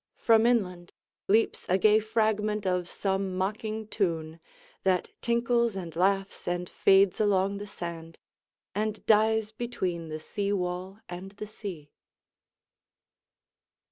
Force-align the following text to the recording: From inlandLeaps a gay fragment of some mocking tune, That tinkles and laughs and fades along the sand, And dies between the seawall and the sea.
From 0.17 0.45
inlandLeaps 0.47 1.67
a 1.69 1.77
gay 1.77 1.99
fragment 1.99 2.65
of 2.65 2.87
some 2.89 3.37
mocking 3.37 3.87
tune, 3.87 4.39
That 4.81 5.11
tinkles 5.21 5.75
and 5.75 5.95
laughs 5.95 6.47
and 6.47 6.67
fades 6.67 7.19
along 7.19 7.59
the 7.59 7.67
sand, 7.67 8.17
And 8.73 9.05
dies 9.05 9.51
between 9.51 10.07
the 10.07 10.19
seawall 10.19 10.97
and 11.07 11.29
the 11.33 11.45
sea. 11.45 11.91